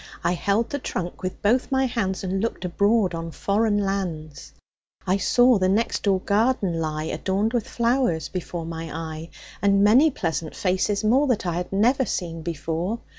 [0.23, 4.51] I held the trunk with both my hands And looked abroad on foreign lands.
[5.05, 9.29] I saw the next door garden lie, Adorned with flowers, before my eye,
[9.61, 12.97] And many pleasant faces more That I had never seen before.